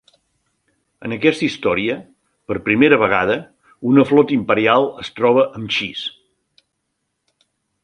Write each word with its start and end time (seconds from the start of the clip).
En 1.09 1.13
aquesta 1.17 1.45
història, 1.47 1.97
per 2.51 2.57
primera 2.69 2.99
vegada, 3.03 3.37
una 3.91 4.07
flota 4.13 4.37
imperial 4.39 4.89
es 5.05 5.15
troba 5.21 5.47
amb 5.61 5.77
Chiss. 5.77 6.09